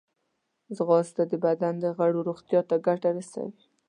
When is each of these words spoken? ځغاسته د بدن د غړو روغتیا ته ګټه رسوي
ځغاسته 0.75 1.23
د 1.31 1.33
بدن 1.45 1.73
د 1.79 1.85
غړو 1.97 2.19
روغتیا 2.29 2.61
ته 2.69 2.75
ګټه 2.87 3.09
رسوي 3.17 3.51